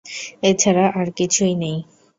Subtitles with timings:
[0.43, 1.77] এছাড়া আর কিছুই নেই।